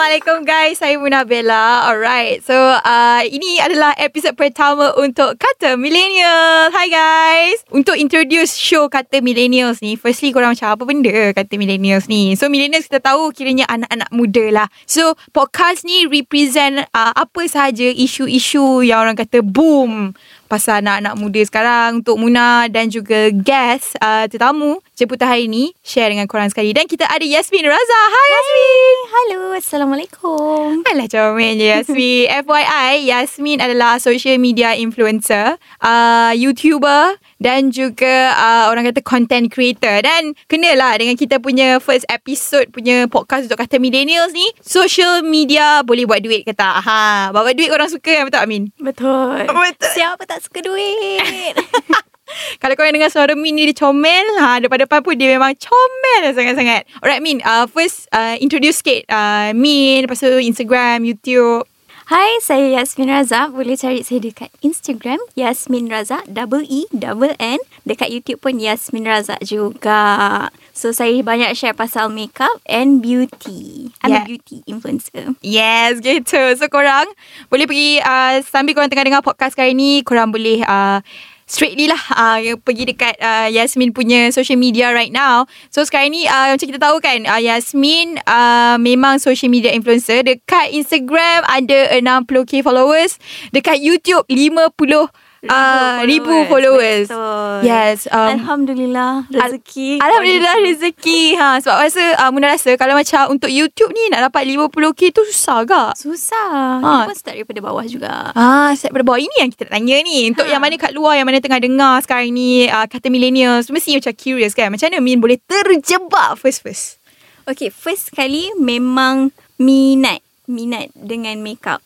[0.00, 0.80] Assalamualaikum guys.
[0.80, 1.84] Saya Muna Bella.
[1.92, 2.40] Alright.
[2.40, 7.60] So uh, ini adalah episod pertama Untuk Kata Millennial Hai guys.
[7.68, 12.32] Untuk introduce show Kata Millennials ni Firstly korang macam Apa benda Kata Millennials ni?
[12.32, 14.68] So Millennials kita tahu Kiranya anak-anak muda lah.
[14.88, 20.16] So podcast ni represent uh, Apa sahaja isu-isu Yang orang kata boom
[20.50, 26.10] pasal anak-anak muda sekarang untuk Muna dan juga guest uh, tetamu jemputan hari ni share
[26.10, 28.00] dengan korang sekali dan kita ada Yasmin Raza.
[28.10, 28.96] Hai Yasmin.
[29.14, 30.82] Halo, Assalamualaikum.
[30.90, 32.26] Alah comel je Yasmin.
[32.44, 35.54] FYI, Yasmin adalah social media influencer,
[35.86, 40.02] uh, YouTuber dan juga uh, orang kata content creator.
[40.02, 45.86] Dan kenalah dengan kita punya first episode punya podcast untuk kata millennials ni, social media
[45.86, 46.82] boleh buat duit ke tak?
[46.82, 48.62] Ha, buat duit orang suka kan betul Amin?
[48.76, 49.46] Betul.
[49.46, 49.92] Betul.
[49.94, 51.54] Siapa tak suka duit?
[52.62, 54.26] Kalau korang dengar suara Min ni dia comel.
[54.38, 56.86] Ha, Depan-depan pun dia memang comel sangat-sangat.
[57.02, 61.69] Alright Min uh, First uh, introduce sikit uh, Min Lepas tu Instagram, YouTube
[62.10, 63.54] Hai, saya Yasmin Raza.
[63.54, 67.62] Boleh cari saya dekat Instagram Yasmin Raza double E double N.
[67.86, 70.50] Dekat YouTube pun Yasmin Raza juga.
[70.74, 73.94] So saya banyak share pasal makeup and beauty.
[74.02, 74.22] I'm Yeah.
[74.22, 75.38] a beauty influencer.
[75.38, 77.06] Yes gitu So korang
[77.46, 81.04] Boleh pergi uh, Sambil korang tengah dengar podcast kali ni Korang boleh uh,
[81.50, 85.50] Straightly lah uh, Pergi dekat uh, Yasmin punya social media right now.
[85.74, 90.22] So sekarang ni uh, Macam kita tahu kan uh, Yasmin uh, Memang social media influencer.
[90.22, 93.18] Dekat Instagram Ada 60k followers.
[93.50, 95.10] Dekat YouTube 50
[95.48, 97.64] uh, ribu followers Betul.
[97.64, 100.02] Yes um, Alhamdulillah rezeki.
[100.02, 104.44] Alhamdulillah rezeki ha, Sebab rasa uh, Muna rasa Kalau macam untuk YouTube ni Nak dapat
[104.44, 106.80] 50k tu susah gak Susah.
[106.80, 106.90] Ha.
[106.90, 108.32] Kita pun start daripada bawah juga.
[108.32, 110.28] Ah, set pada bawah ini yang kita nak tanya ni.
[110.32, 110.52] Untuk Ha.
[110.56, 114.12] yang mana kat luar, yang mana tengah dengar sekarang ni, uh, kata millennials, mesti macam
[114.16, 114.72] curious kan.
[114.72, 116.98] Macam mana Min boleh terjebak first-first?
[117.44, 120.20] Okay, first kali memang minat.
[120.48, 121.80] Minat dengan makeup.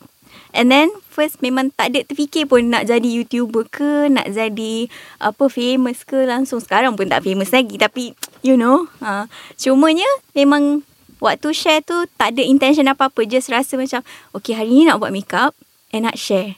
[0.55, 4.87] And then first memang tak ada terfikir pun nak jadi YouTuber ke, nak jadi
[5.19, 6.63] apa famous ke langsung.
[6.63, 8.87] Sekarang pun tak famous lagi tapi you know.
[9.03, 9.27] Ha.
[9.59, 10.87] Cumanya memang
[11.19, 13.27] waktu share tu tak ada intention apa-apa.
[13.27, 15.59] Just rasa macam okay hari ni nak buat makeup
[15.91, 16.55] and nak share.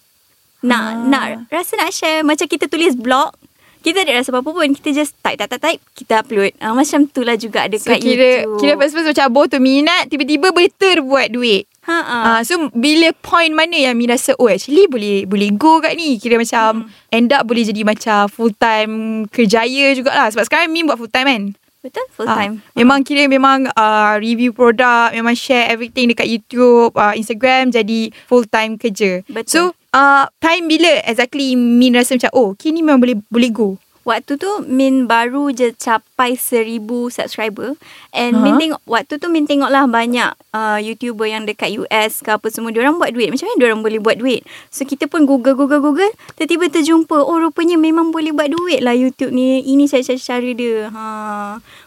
[0.60, 0.92] Nak, Ah.
[1.08, 3.32] nak rasa nak share macam kita tulis blog.
[3.80, 4.68] Kita tak rasa apa-apa pun.
[4.74, 5.80] Kita just type, type, type, type.
[5.94, 6.58] Kita upload.
[6.58, 8.58] Ha, macam tu lah juga So dekat kira, YouTube.
[8.58, 11.70] kira first-first macam boh tu minat, tiba-tiba boleh terbuat duit.
[11.86, 11.98] Ha.
[12.02, 16.18] Ah, so bila point mana yang Min rasa oh actually boleh boleh go kat ni
[16.18, 17.14] kira macam Hmm.
[17.14, 21.28] end up boleh jadi macam full time kerjaya jugalah sebab sekarang Min buat full time
[21.30, 21.44] kan
[21.86, 22.02] Betul?
[22.18, 22.58] Full Ah, time.
[22.74, 28.42] Memang kira memang uh, review produk, memang share everything dekat YouTube, uh, Instagram jadi full
[28.42, 29.22] time kerja.
[29.30, 29.46] Betul.
[29.46, 29.60] So,
[29.94, 33.78] uh, time bila exactly Min rasa macam oh, kini memang boleh boleh go.
[34.06, 37.74] Waktu tu Min baru je capai seribu subscriber.
[38.14, 38.42] And Ha?
[38.46, 42.46] Min tengok Waktu tu Min tengok lah banyak uh, YouTuber yang dekat US ke apa
[42.48, 43.34] semua Diorang buat duit.
[43.34, 44.46] Macam mana diorang boleh buat duit?
[44.70, 48.94] So kita pun google google google Tiba-tiba terjumpa Oh rupanya memang boleh buat duit lah
[48.94, 49.66] YouTube ni.
[49.66, 50.86] Ini cara-cara dia.
[50.94, 51.04] Ha.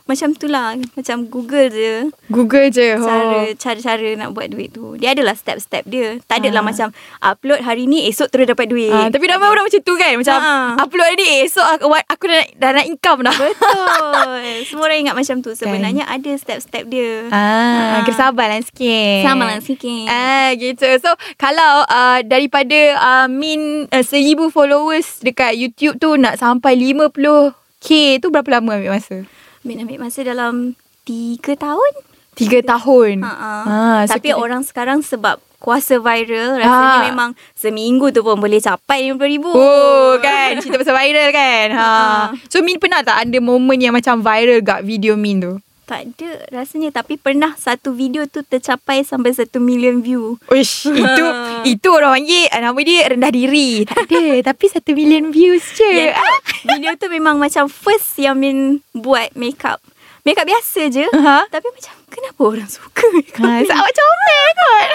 [0.09, 2.97] Macam tu lah Macam google je Google je.
[2.97, 3.45] cara Oh.
[3.53, 4.97] cara-cara nak buat duit tu.
[4.97, 6.17] Dia adalah step-step dia.
[6.23, 6.67] Tak adalah Ah.
[6.67, 6.87] macam
[7.19, 8.89] upload hari ni esok terus dapat duit.
[8.89, 10.53] Ah, tapi ramai orang macam tu kan Macam Ha.
[10.79, 14.43] upload hari ni Esok aku, aku dah, nak- dah nak income dah Betul.
[14.67, 15.51] Semua orang ingat macam tu.
[15.51, 17.29] Sebenarnya ada step-step dia.
[17.29, 18.01] Ah, Ah.
[18.01, 20.05] kena sabar lah sikit Sama lah sikit.
[20.07, 20.89] Ah gitu.
[20.97, 24.17] So kalau uh, daripada uh, min uh, 1000
[24.49, 29.23] followers dekat YouTube tu nak sampai 50k tu berapa lama ambil masa?
[29.61, 31.91] Min ambil masa dalam 3 tahun.
[32.33, 33.15] 3 tahun.
[33.21, 33.99] Ha ah.
[34.05, 37.03] So Tapi kira- orang sekarang sebab kuasa viral rasanya Ah.
[37.03, 39.51] memang seminggu tu pun boleh capai 50,000.
[39.51, 41.83] Oh kan Cerita pasal viral kan ha.
[41.83, 41.99] Ha.
[42.47, 45.53] So Min pernah tak Ada momen yang macam viral Gak video Min tu
[45.89, 50.37] Tak ada rasanya tapi pernah satu video tu tercapai sampai 1 million view.
[50.47, 51.25] Uish Itu
[51.65, 55.89] Itu orang panggil ah, Nama dia rendah diri Tak ada Tapi 1 million views je
[56.13, 56.21] tu,
[56.63, 59.81] video tu memang macam first yang Min buat makeup.
[60.21, 61.09] Makeup biasa je.
[61.09, 61.49] Ha?
[61.49, 63.65] Tapi macam kenapa orang suka makeup Ha, ni?
[63.65, 64.89] Macam comel kot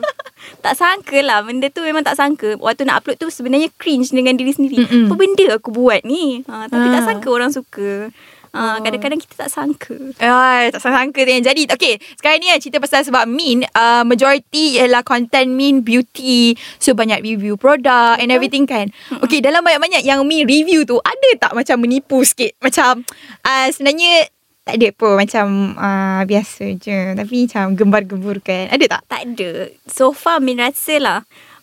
[0.64, 4.34] Tak sangka lah Benda tu memang tak sangka Waktu nak upload tu Sebenarnya cringe dengan
[4.34, 5.04] diri sendiri Mm-mm.
[5.04, 6.92] Apa benda aku buat ni ha, Tapi Ah.
[6.96, 8.08] tak sangka orang suka
[8.54, 11.66] ha, Kadang-kadang kita tak sangka Ah, tak sangka tu yang jadi.
[11.70, 16.54] Okay, sekarang ni cerita pasal sebab Min, uh, majority ialah content Min beauty.
[16.78, 18.90] So, banyak review produk and everything kan.
[19.22, 22.54] Okay, dalam banyak-banyak yang Min review tu, ada tak macam menipu sikit?
[22.60, 23.02] Macam,
[23.46, 24.28] uh, sebenarnya
[24.70, 25.18] tak ada pun.
[25.18, 26.98] Macam uh, biasa je.
[27.16, 28.70] Tapi macam gembar-gembur kan.
[28.70, 29.02] Ada tak?
[29.08, 29.50] Tak ada
[29.88, 31.20] So far Min rasa lah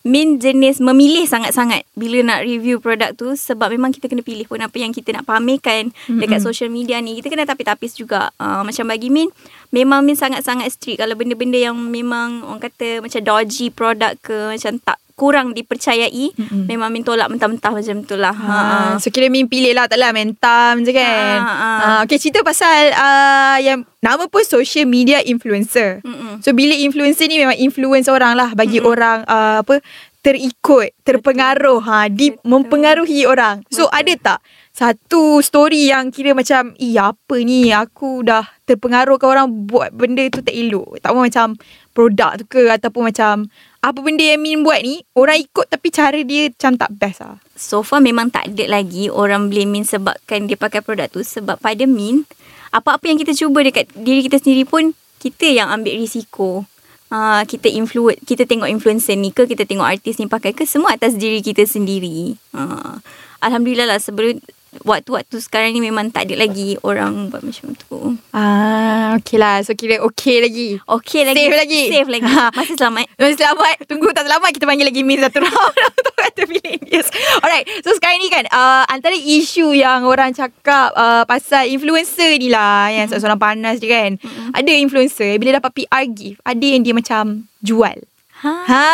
[0.07, 4.63] Min jenis memilih sangat-sangat bila nak review produk tu sebab memang kita kena pilih pun
[4.63, 6.24] apa yang kita nak pamerkan mm-hmm.
[6.24, 7.19] dekat social media ni.
[7.19, 8.31] Kita kena tapis-tapis juga.
[8.39, 9.27] Uh, macam bagi Min,
[9.75, 14.80] memang Min sangat-sangat strict kalau benda-benda yang memang orang kata macam dodgy produk ke macam
[14.80, 16.69] tak kurang dipercayai mm-hmm.
[16.69, 18.38] memang Min tolak mentah-mentah macam tu lah.
[18.38, 19.02] Ha.
[19.02, 21.42] So kira Min pilih lah taklah mentam je kan.
[21.42, 21.69] Ha, ha.
[21.74, 21.90] ha.
[22.06, 26.06] Okay cerita pasal uh, yang nama pun social media influencer.
[26.06, 26.46] Mm-mm.
[26.46, 28.94] So bila influencer ni memang influence orang lah bagi Mm-mm.
[28.94, 29.81] orang uh, apa
[30.22, 32.46] terikut, terpengaruh ha di Betul.
[32.46, 33.66] mempengaruhi orang.
[33.74, 33.98] So Betul.
[33.98, 34.40] ada tak
[34.77, 40.21] satu story yang kira macam iya apa ni aku dah terpengaruh ke orang buat benda
[40.29, 41.01] tu tak elok.
[41.01, 41.57] Tak macam
[41.97, 43.50] produk tu ke ataupun macam
[43.81, 47.41] apa benda yang Min buat ni orang ikut tapi cara dia macam tak best lah.
[47.57, 51.57] So far memang tak ada lagi orang blame Min sebabkan dia pakai produk tu sebab
[51.57, 52.29] pada Min
[52.69, 56.69] apa-apa yang kita cuba dekat diri kita sendiri pun kita yang ambil risiko.
[57.09, 60.94] Uh, kita influence kita tengok influencer ni ke kita tengok artis ni pakai ke semua
[60.94, 62.38] atas diri kita sendiri.
[62.53, 63.01] Uh,
[63.41, 64.38] Alhamdulillah lah sebelum
[64.84, 68.16] waktu-waktu sekarang ni memang tak ada lagi orang buat macam tu.
[68.36, 69.64] Ah, okey lah.
[69.64, 70.69] So kira okey lagi.
[70.86, 71.44] Okey lagi.
[71.48, 71.84] Safe lagi.
[71.90, 72.31] Safe lagi.
[72.31, 72.46] Ha.
[72.58, 73.06] Masih selamat.
[73.18, 73.75] Masih selamat.
[73.88, 77.08] Tunggu tak selamat kita panggil lagi Min satu round untuk kata millennials.
[77.42, 77.66] Alright.
[77.81, 82.92] So sekarang ni kan uh, antara isu yang orang cakap uh, pasal influencer ni lah
[82.92, 83.22] yang mm-hmm.
[83.22, 84.20] seorang panas je kan.
[84.20, 84.50] Mm-hmm.
[84.54, 87.98] Ada influencer bila dapat PR gift, ada yang dia macam jual.
[88.38, 88.54] Ha.
[88.69, 88.88] ha,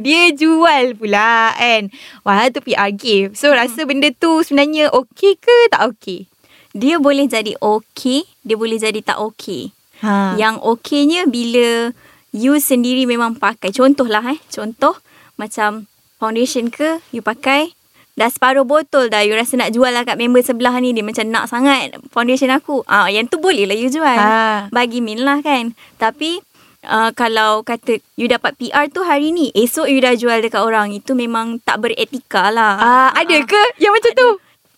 [0.00, 1.92] dia jual pula kan.
[2.24, 3.36] Wah, tu PR gift.
[3.36, 3.58] So, hmm.
[3.60, 6.24] rasa benda tu sebenarnya okey ke tak okey?
[6.72, 9.76] Dia boleh jadi okey, dia boleh jadi tak okey.
[10.00, 10.40] Ha.
[10.40, 11.92] Yang okeynya bila
[12.32, 13.76] you sendiri memang pakai.
[13.76, 14.96] Contohlah eh, contoh
[15.36, 15.84] macam
[16.16, 17.76] foundation ke you pakai
[18.12, 21.24] dah separuh botol dah you rasa nak jual lah kat member sebelah ni dia macam
[21.32, 24.68] nak sangat foundation aku ah yang tu boleh lah you jual ha.
[24.68, 26.44] bagi min lah kan tapi
[26.86, 30.94] uh, kalau kata you dapat PR tu hari ni, esok you dah jual dekat orang,
[30.94, 32.78] itu memang tak beretika lah.
[32.78, 34.28] Uh, ada ke yang macam tu?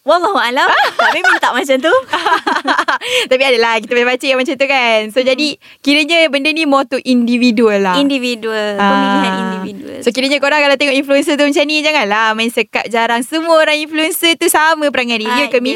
[0.05, 0.69] Wallahu alam.
[1.01, 1.95] tak memang tak macam tu.
[3.33, 5.01] Tapi adalah kita boleh baca yang macam tu kan.
[5.09, 5.29] So hmm.
[5.33, 5.49] jadi
[5.81, 7.97] kiranya benda ni more to individual lah.
[7.97, 8.77] Individual.
[8.77, 8.85] Ah.
[8.93, 9.99] Pemilihan individual.
[10.05, 13.25] So kiranya korang kalau tengok influencer tu macam ni janganlah main sekat jarang.
[13.25, 15.33] Semua orang influencer tu sama perangai dia.
[15.41, 15.73] Ya ke Mi?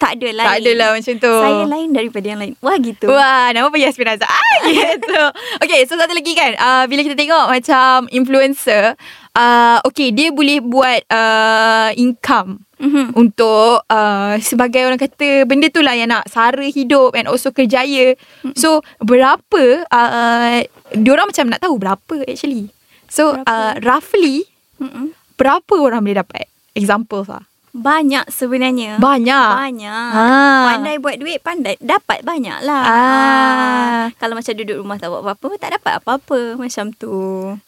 [0.00, 0.48] Tak ada lain.
[0.48, 1.34] Tak ada lah macam tu.
[1.44, 2.52] Saya lain daripada yang lain.
[2.64, 3.06] Wah gitu.
[3.12, 4.24] Wah nama apa Yasmin Azhar.
[4.24, 5.22] Ah gitu.
[5.60, 6.56] Okay so satu lagi kan.
[6.56, 8.96] Uh, bila kita tengok macam influencer.
[9.36, 13.06] Uh, okay dia boleh buat uh, income mm-hmm.
[13.14, 18.16] untuk uh, sebagai orang kata benda tu lah yang nak sara hidup and also kerjaya.
[18.16, 18.56] Mm-hmm.
[18.56, 20.64] So berapa uh,
[20.96, 22.72] diorang macam nak tahu berapa actually.
[23.06, 23.46] So berapa?
[23.46, 24.48] Uh, roughly
[24.80, 25.06] mm-hmm.
[25.36, 26.48] berapa orang boleh dapat?
[26.72, 27.44] Example lah.
[27.70, 28.98] Banyak sebenarnya.
[28.98, 29.50] Banyak.
[29.62, 30.10] Banyak.
[30.10, 30.26] Ha.
[30.74, 32.82] Pandai buat duit, pandai dapat banyak lah.
[32.82, 32.98] Ha.
[32.98, 34.18] Ha.
[34.18, 37.14] Kalau macam duduk rumah tak buat apa-apa, tak dapat apa-apa macam tu.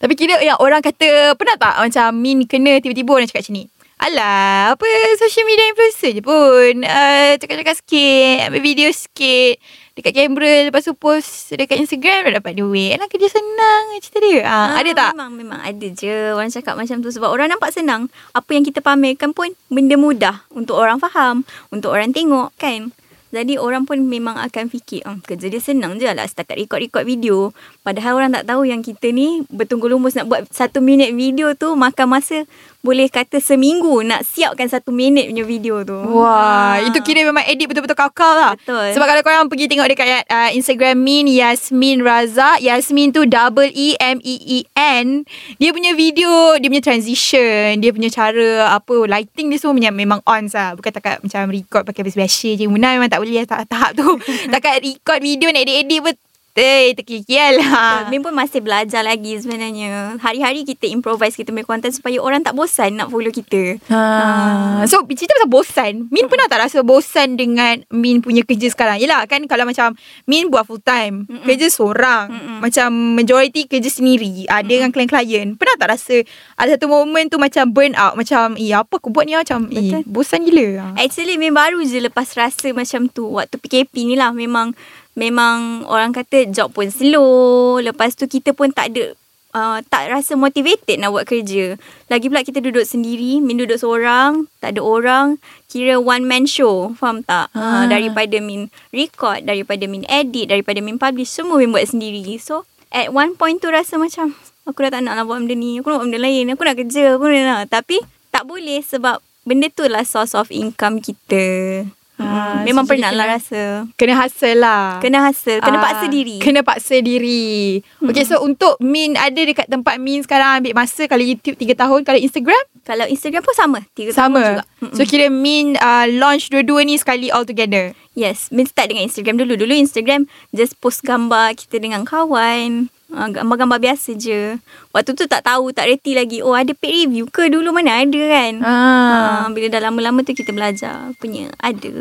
[0.02, 3.64] Tapi kira yang orang kata, pernah tak macam Min kena tiba-tiba orang cakap macam ni?
[4.02, 4.82] Alah, apa
[5.14, 6.82] social media influencer je pun.
[6.82, 9.62] Uh, cakap-cakap sikit, ambil video sikit.
[9.94, 12.98] Dekat kamera, lepas tu post dekat Instagram dah dapat duit.
[12.98, 14.42] Alah, kerja senang cerita dia.
[14.42, 15.10] Ha, ha, ada tak?
[15.14, 16.34] Memang, memang ada je.
[16.34, 18.10] Orang cakap macam tu sebab orang nampak senang.
[18.34, 21.46] Apa yang kita pamerkan pun benda mudah untuk orang faham.
[21.70, 22.90] Untuk orang tengok kan.
[23.32, 27.56] Jadi orang pun memang akan fikir, oh, kerja dia senang je lah setakat rekod-rekod video.
[27.80, 31.72] Padahal orang tak tahu yang kita ni bertunggu lumus nak buat satu minit video tu
[31.72, 32.44] makan masa
[32.82, 35.94] boleh kata seminggu nak siapkan satu minit punya video tu.
[35.94, 36.82] Wah, ha.
[36.82, 38.52] itu kira memang edit betul-betul kakak lah.
[38.58, 38.90] Betul.
[38.98, 43.94] Sebab kalau korang pergi tengok dekat uh, Instagram Min Yasmin Raza, Yasmin tu double E
[44.02, 45.22] M E E N.
[45.62, 50.50] Dia punya video, dia punya transition, dia punya cara apa lighting dia semua memang on
[50.50, 50.74] lah.
[50.74, 52.66] Bukan takat macam record pakai biasa-biasa je.
[52.66, 54.18] Muna memang tak boleh tahap tu.
[54.54, 56.14] takat record video nak edit-edit pun
[56.52, 58.12] Eh, terkikil lah.
[58.12, 60.20] Min pun masih belajar lagi sebenarnya.
[60.20, 63.80] Hari-hari kita improvise kita punya content supaya orang tak bosan nak follow kita.
[63.88, 63.96] Ha.
[63.96, 64.84] ha.
[64.84, 65.92] So, cerita pasal bosan.
[66.12, 69.00] Min pernah tak rasa bosan dengan Min punya kerja sekarang?
[69.00, 69.96] Yelah, kan kalau macam
[70.28, 71.24] Min buat full time.
[71.24, 71.48] Mm-mm.
[71.48, 72.28] Kerja seorang.
[72.28, 72.58] Mm-mm.
[72.60, 74.44] Macam majority kerja sendiri.
[74.44, 75.56] Ada dengan klien-klien.
[75.56, 76.20] Pernah tak rasa
[76.60, 78.12] ada satu moment tu macam burn out?
[78.12, 81.00] Macam, eh apa aku buat ni macam, eh bosan gila.
[81.00, 83.40] Actually, Min baru je lepas rasa macam tu.
[83.40, 84.76] Waktu PKP ni lah memang
[85.18, 87.80] memang orang kata job pun slow.
[87.80, 89.12] Lepas tu kita pun tak ada
[89.52, 91.76] uh, tak rasa motivated nak buat kerja.
[92.08, 95.38] Lagi pula kita duduk sendiri, min duduk seorang, tak ada orang,
[95.68, 97.52] kira one man show, faham tak?
[97.54, 97.60] Ha.
[97.60, 102.36] Uh, daripada min record, daripada min edit, daripada min publish, semua min buat sendiri.
[102.40, 104.36] So, at one point tu rasa macam
[104.68, 105.80] aku dah tak nak lah buat benda ni.
[105.80, 106.44] Aku nak buat benda lain.
[106.52, 107.04] Aku nak kerja.
[107.16, 107.68] Aku nak.
[107.72, 108.00] Tapi
[108.32, 111.84] tak boleh sebab benda tu lah source of income kita.
[112.24, 113.62] Ah, Memang so pernah lah kena- rasa.
[113.94, 114.84] Kena hustle lah.
[114.98, 116.36] Kena hasil, kena Ah, paksa diri.
[116.38, 117.80] Kena paksa diri.
[117.98, 122.02] Okay, so untuk Min ada dekat tempat Min sekarang ambil masa kalau YouTube 3 tahun,
[122.02, 124.42] kalau Instagram Kalau Instagram pun sama, tiga tahun sama.
[124.42, 124.62] juga.
[124.80, 124.94] Mm-mm.
[124.94, 127.94] So kira Min uh, launch dua-dua ni sekali all together.
[128.12, 129.56] Yes, Min start dengan Instagram dulu.
[129.56, 132.91] Dulu Instagram just post gambar kita dengan kawan.
[133.12, 134.56] Uh, gambar-gambar biasa je.
[134.96, 136.40] Waktu tu tak tahu, tak reti lagi.
[136.40, 137.52] Oh, ada paid review ke?
[137.52, 138.52] Dulu mana ada kan?
[138.64, 138.72] Ah.
[138.72, 141.12] Uh, bila dah lama-lama tu kita belajar.
[141.20, 141.92] Punya ada.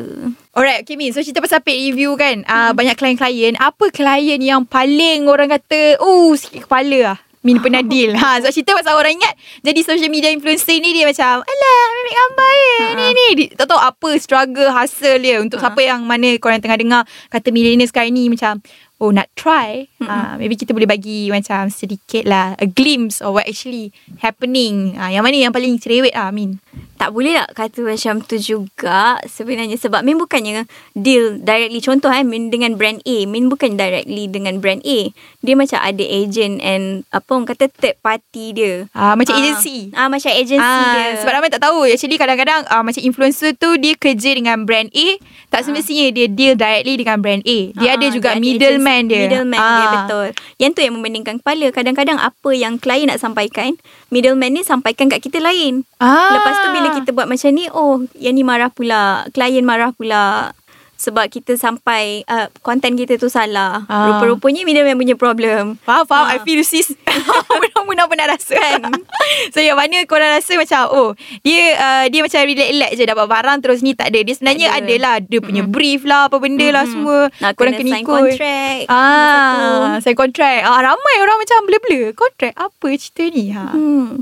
[0.55, 1.11] Alright, okay Min.
[1.11, 2.47] So cerita pasal paid review kan.
[2.47, 3.59] Uh, Banyak klien-klien.
[3.59, 7.19] Apa klien yang paling orang kata, oh sikit kepala lah.
[7.41, 8.13] Min pernah deal.
[8.13, 9.33] Ha, sebab cerita pasal orang ingat
[9.65, 12.77] jadi social media influencer ni dia macam, alah, ambil gambar je.
[12.93, 13.27] Ni, ni.
[13.33, 15.41] Dia, tak tahu apa struggle, hustle dia.
[15.41, 17.01] Untuk siapa yang mana korang tengah dengar
[17.33, 18.61] kata millennial sekarang ni macam,
[19.01, 19.89] oh nak try.
[20.05, 22.53] Ha, maybe kita boleh bagi macam sedikit lah.
[22.61, 23.89] A glimpse of what actually
[24.21, 24.93] happening.
[24.93, 26.61] Ha, yang mana yang paling cerewet lah, Min.
[26.95, 30.63] Tak boleh tak kata macam tu juga sebenarnya sebab Min bukannya
[30.93, 34.99] deal directly contoh eh Min dengan brand A Min bukan directly dengan brand A
[35.41, 39.41] dia macam ada agent and apa orang kata third party dia Ah, macam Ah.
[39.41, 39.89] agency.
[39.91, 43.73] ah macam agency Ah, dia sebab ramai tak tahu Actually kadang-kadang uh, Macam influencer tu
[43.75, 45.07] Dia kerja dengan brand A
[45.49, 49.25] Tak semestinya Dia deal directly dengan brand A Dia Ah, ada juga dia middleman dia
[49.25, 49.91] Middleman dia Ah.
[49.99, 50.27] betul.
[50.57, 51.67] Yang tu yang membandingkan kepala.
[51.71, 53.73] Kadang-kadang apa yang klien nak sampaikan,
[54.07, 55.81] middleman ni sampaikan kat kita lain.
[55.97, 56.31] ah.
[56.31, 59.25] Lepas tu bila kita buat macam ni, oh yang ni marah pula.
[59.29, 60.53] Klien marah pula.
[61.01, 63.81] Sebab kita sampai uh, konten kita tu salah.
[63.89, 64.05] Ah.
[64.05, 65.81] Rupa-rupanya middleman punya problem.
[65.81, 66.37] Faham faham Ah.
[66.37, 66.93] I feel sis
[67.49, 68.85] Mudah-mudah pernah rasa kan
[69.57, 73.57] So yang mana korang rasa macam Oh Dia uh, dia macam relax-relax je Dapat barang
[73.65, 74.85] terus ni tak ada Dia sebenarnya ada.
[74.85, 76.93] ada lah Dia punya brief lah Apa benda lah Mm-mm.
[76.93, 78.83] semua Nak Korang kena kena sign ikut contract.
[78.85, 80.61] Ah, sign contract.
[80.69, 82.05] Ah, ramai orang macam blur-blur.
[82.13, 83.49] Contract apa cerita ni?
[83.49, 83.73] Ha.
[83.73, 84.21] Hmm.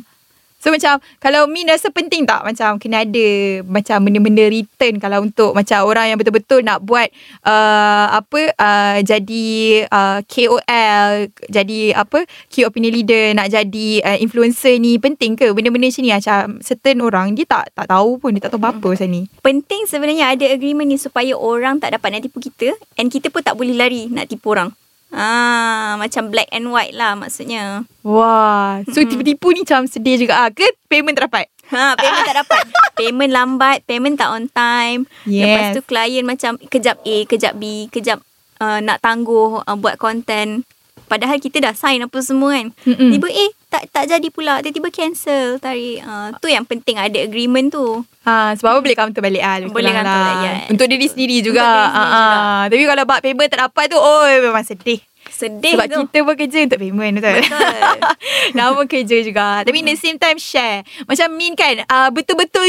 [0.59, 3.27] So macam kalau Min rasa penting tak macam kena ada
[3.63, 7.07] macam benda-benda return kalau untuk macam orang yang betul-betul nak buat
[7.47, 9.47] uh, apa uh, jadi
[9.87, 15.87] uh, KOL, jadi apa key opinion leader, nak jadi uh, influencer ni penting ke benda-benda
[15.87, 19.07] macam ni macam certain orang dia tak tak tahu pun dia tak tahu apa-apa pasal
[19.07, 19.31] ni.
[19.39, 23.39] Penting sebenarnya ada agreement ni supaya orang tak dapat nak tipu kita and kita pun
[23.39, 24.75] tak boleh lari nak tipu orang.
[25.09, 27.83] Ah, macam black and white lah maksudnya.
[28.05, 30.49] Wah, so tipu-tipu ni macam sedih juga ah.
[30.53, 31.49] Ke payment tak dapat?
[31.69, 32.63] Ha, payment tak dapat.
[32.99, 35.07] Payment lambat, payment tak on time.
[35.23, 35.45] Yes.
[35.45, 38.19] Lepas tu klien macam kejap A, kejap B, kejap
[38.59, 40.67] uh, nak tangguh uh, buat konten.
[41.07, 42.75] Padahal kita dah sign apa semua kan.
[42.83, 43.09] Mm-mm.
[43.15, 44.59] Tiba eh tak tak jadi pula.
[44.59, 46.01] Tiba-tiba cancel tarik.
[46.01, 48.01] Uh, tu yang penting ada agreement tu.
[48.25, 49.57] Ha, sebab apa boleh counter balik ah.
[49.69, 50.25] Boleh counter lah.
[50.25, 50.59] balik, yes.
[50.73, 51.61] Untuk diri sendiri juga.
[51.61, 52.59] Sendiri Ah, ah.
[52.69, 54.99] Tapi kalau bab payment tak dapat tu, oh memang sedih.
[55.39, 55.99] Sedih Sebab tu.
[56.03, 57.39] kita pun kerja untuk payment betul.
[57.39, 57.79] Betul.
[58.59, 59.63] Nama kerja juga.
[59.63, 60.83] Tapi in the same time share.
[61.05, 62.67] Macam Min kan uh, betul-betul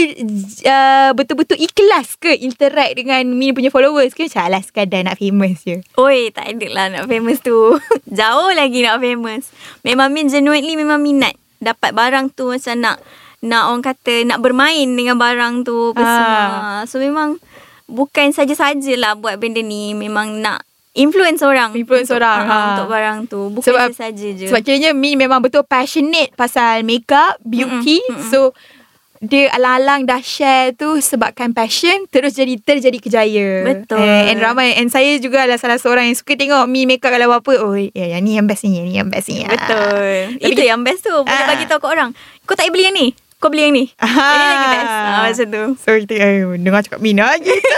[0.62, 5.66] uh, betul-betul ikhlas ke interact dengan Min punya followers ke macam alah sekadar nak famous
[5.66, 5.82] je.
[5.96, 7.74] Oi, tak ada lah nak famous tu.
[8.12, 9.50] Jauh lagi nak famous.
[9.82, 11.34] Memang Min genuinely memang minat.
[11.58, 12.96] Dapat barang tu macam nak
[13.40, 16.06] nak orang kata nak bermain dengan barang tu apa Ah.
[16.06, 16.40] semua.
[16.86, 17.40] So memang
[17.84, 19.90] bukan saja-sajalah buat benda ni.
[19.90, 20.62] Memang nak
[20.92, 21.70] influence orang.
[21.72, 22.66] Influence untuk, orang, ah, ha.
[22.72, 23.40] Untuk barang tu.
[23.50, 24.46] Bukan Sebab- saja je.
[24.46, 28.00] Sebab kiranya Min memang betul passionate pasal makeup, beauty.
[28.00, 28.30] Mm-mm, mm-mm.
[28.30, 28.52] So
[29.20, 33.48] dia alang-alang dah share tu sebabkan passion terus jadi terjadi kejaya.
[33.62, 34.00] Betul.
[34.00, 37.28] Eh, and ramai and saya juga adalah salah seorang yang suka tengok Min makeup kalau
[37.30, 37.52] apa.
[37.60, 39.44] Oh, ya yang ni yang best ni, yang ni yang best ni.
[39.44, 40.34] Betul.
[40.34, 41.12] Tapi Itu yang best tu.
[41.12, 41.46] Boleh Ah.
[41.46, 42.10] bagi tahu kat orang.
[42.42, 43.12] Kau tak beli yang ni.
[43.36, 43.84] Kau beli yang ni.
[43.94, 44.08] Ah.
[44.08, 44.88] Yang ni lagi best.
[44.88, 45.62] Ah, macam tu.
[45.78, 47.60] So kita eh, dengar cakap Mina gitu.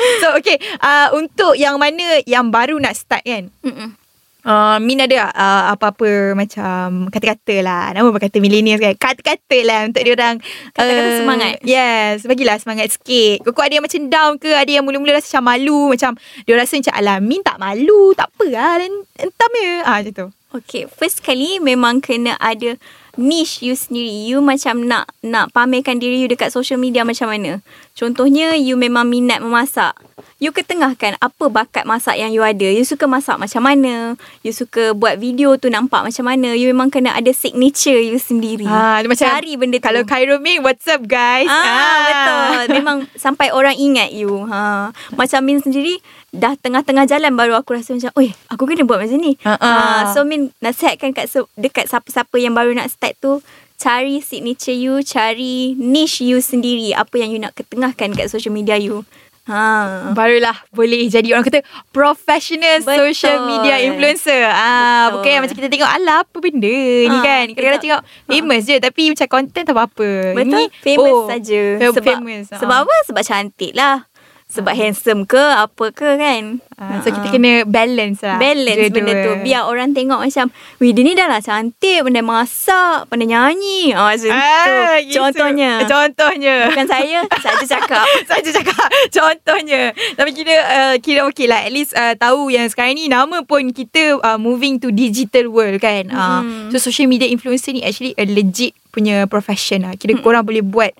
[0.20, 3.52] so okay, uh, untuk yang mana yang baru nak start kan.
[3.62, 3.98] Mm-mm.
[4.42, 7.94] Uh, Min ada uh, apa-apa macam kata-kata lah.
[7.94, 8.98] Nama berkata millennials kan?
[8.98, 10.42] Kata-kata lah untuk dia orang.
[10.74, 11.54] Kata-kata semangat.
[11.62, 13.46] Yes Bagilah semangat sikit.
[13.46, 14.50] Kau ada yang macam down ke?
[14.50, 18.34] Ada yang mula-mula rasa macam malu Macam Dia rasa macam Alah Min tak malu Tak
[18.34, 18.72] apa lah.
[18.82, 22.76] Dan- Entam je ah, Macam tu Okay, first kali memang kena ada
[23.16, 24.28] niche you sendiri.
[24.28, 27.64] You macam nak nak pamerkan diri you dekat social media macam mana.
[27.92, 29.96] Contohnya, you memang minat memasak.
[30.42, 32.66] You ketengahkan apa bakat masak yang you ada.
[32.66, 34.18] You suka masak macam mana.
[34.42, 36.52] You suka buat video tu nampak macam mana.
[36.52, 38.66] You memang kena ada signature you sendiri.
[38.66, 39.84] ah, dia Macam Cari benda tu.
[39.86, 42.76] Kalau Cairo Min What's up guys Ah, betul.
[42.80, 44.44] Memang sampai orang ingat you.
[44.50, 44.90] Ha.
[45.14, 45.96] Macam Min sendiri
[46.32, 49.60] dah tengah-tengah jalan baru aku rasa macam, "Oi, aku kena buat macam ni." Ah, ah.
[49.60, 53.44] Ah, so Min nasihatkan kat se- dekat siapa-siapa yang baru nak start tu,
[53.76, 58.74] cari signature you, cari niche you sendiri, apa yang you nak ketengahkan kat social media
[58.74, 59.04] you.
[59.42, 60.14] Ha.
[60.14, 63.10] Barulah boleh jadi orang kata professional Betul.
[63.10, 64.38] social media influencer.
[64.44, 65.14] Ah, Betul.
[65.18, 67.44] bukan macam kita tengok alah apa benda ni Ah, kan.
[67.50, 70.10] Kadang-kadang kita- tengok famous je tapi macam content tak apa-apa.
[70.32, 72.46] Betul Ini, Famous oh, saja fam- Sebab famous.
[72.48, 72.58] ah.
[72.62, 73.96] Sebab apa Sebab cantik lah
[74.52, 76.60] Sebab handsome ke Apa ke kan.
[76.76, 78.36] Ah, so kita kena balance lah.
[78.36, 78.94] Balance dua-dua.
[78.94, 83.28] benda tu Biar orang tengok macam Wih dia ni dah lah cantik Pandai masak Pandai
[83.28, 83.92] nyanyi.
[83.92, 85.16] Ah, Macam Ah, tu gitu.
[85.16, 85.70] Contohnya.
[85.86, 86.54] Contohnya.
[86.68, 88.04] Bukan saya Saja cakap.
[88.30, 88.88] Saja cakap.
[89.08, 89.82] Contohnya.
[90.12, 91.64] Tapi kira uh, Kira okey lah.
[91.64, 95.80] At least uh, tahu yang sekarang ni Nama pun kita uh, Moving to digital world
[95.80, 96.08] kan.
[96.08, 96.70] Uh, Mm.
[96.70, 99.94] So social media influencer ni Actually a legit punya profession lah.
[99.94, 100.90] Kira korang boleh buat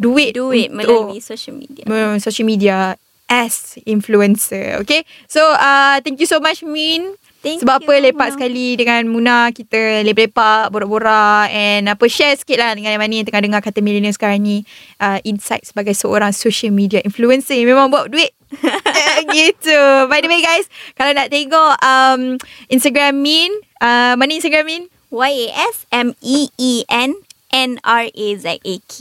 [0.00, 2.76] Duit Duit melalui social media uh, Social media
[3.28, 8.30] As influencer Okay So uh, Thank you so much Min Thank sebab you, apa lepak
[8.30, 8.34] Muna.
[8.38, 13.26] sekali dengan Muna kita lepak-lepak, borak-borak and apa share sikit lah dengan yang mana yang
[13.26, 14.62] tengah dengar kata millennial sekarang ni
[15.02, 18.30] uh, insight sebagai seorang social media influencer yang memang buat duit.
[19.34, 20.06] gitu.
[20.06, 22.38] By the way guys, kalau nak tengok um,
[22.70, 23.50] Instagram Min,
[23.82, 24.86] uh, mana Instagram Min?
[25.12, 27.10] Y-A-S-M-E-E-N
[27.52, 28.96] N-R-A-Z-A-K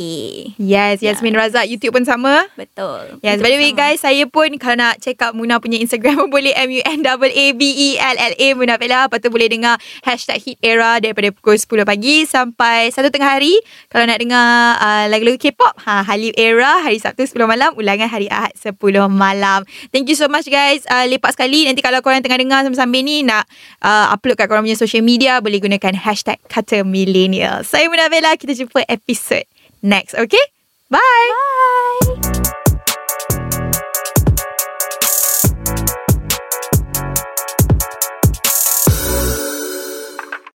[0.60, 2.46] Yes, Yasmin Razak YouTube pun sama.
[2.60, 3.79] Betul Yes, Betul by the way sama.
[3.79, 9.08] guys, saya pun kalau nak check out Muna punya Instagram pun boleh M-U-N-A-A-B-E-L-L-A Muna Bella.
[9.08, 13.55] Lepas tu boleh dengar hashtag Hit Era daripada pukul 10 pagi sampai 1 tengah hari.
[13.88, 18.27] Kalau nak dengar uh, lagu-lagu K-pop, ha, Halib Era hari Sabtu 10 malam, ulangan hari
[18.27, 18.75] Ahad 10
[19.08, 19.63] malam.
[19.96, 20.84] Thank you so much guys.
[20.91, 21.65] Uh, lepak sekali.
[21.65, 23.48] Nanti kalau korang tengah dengar sambil-sambil ni nak
[23.79, 27.63] uh, upload kat korang punya social media, boleh gunakan hashtag Kata Millennial.
[27.63, 28.36] Saya Muna Bella.
[28.41, 29.45] Kita jumpa episod
[29.86, 30.17] next.
[30.17, 30.45] Okay?
[30.89, 30.98] Bye.
[31.29, 31.80] Bye